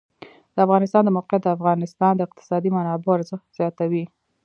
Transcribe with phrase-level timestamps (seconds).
[0.53, 4.05] د افغانستان د موقعیت د افغانستان د اقتصادي منابعو ارزښت زیاتوي.